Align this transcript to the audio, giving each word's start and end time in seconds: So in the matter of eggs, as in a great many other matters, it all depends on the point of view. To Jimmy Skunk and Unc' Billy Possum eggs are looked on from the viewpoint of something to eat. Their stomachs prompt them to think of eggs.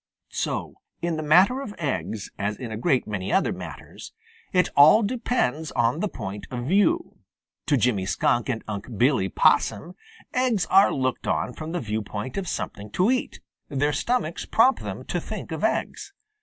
So 0.31 0.77
in 1.03 1.15
the 1.15 1.21
matter 1.21 1.61
of 1.61 1.75
eggs, 1.77 2.31
as 2.39 2.57
in 2.57 2.71
a 2.71 2.75
great 2.75 3.05
many 3.05 3.31
other 3.31 3.53
matters, 3.53 4.13
it 4.51 4.67
all 4.75 5.03
depends 5.03 5.71
on 5.73 5.99
the 5.99 6.07
point 6.07 6.47
of 6.49 6.65
view. 6.65 7.19
To 7.67 7.77
Jimmy 7.77 8.07
Skunk 8.07 8.49
and 8.49 8.63
Unc' 8.67 8.97
Billy 8.97 9.29
Possum 9.29 9.93
eggs 10.33 10.65
are 10.71 10.91
looked 10.91 11.27
on 11.27 11.53
from 11.53 11.71
the 11.71 11.79
viewpoint 11.79 12.35
of 12.35 12.47
something 12.47 12.89
to 12.93 13.11
eat. 13.11 13.41
Their 13.69 13.93
stomachs 13.93 14.43
prompt 14.47 14.81
them 14.81 15.05
to 15.05 15.21
think 15.21 15.51
of 15.51 15.63
eggs. 15.63 16.13